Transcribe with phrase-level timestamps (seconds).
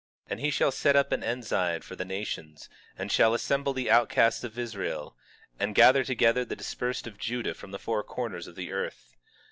[0.29, 3.91] 21:12 And he shall set up an ensign for the nations, and shall assemble the
[3.91, 5.15] outcasts of Israel,
[5.59, 9.15] and gather together the dispersed of Judah from the four corners of the earth.